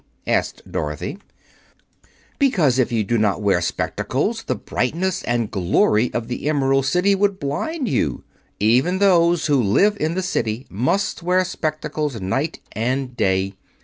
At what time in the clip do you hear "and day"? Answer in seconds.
12.71-13.53